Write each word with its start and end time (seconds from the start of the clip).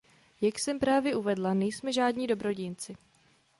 Jak 0.41 0.59
jsem 0.59 0.79
právě 0.79 1.15
uvedla, 1.15 1.53
nejsme 1.53 1.93
žádní 1.93 2.27
dobrodinci. 2.27 2.95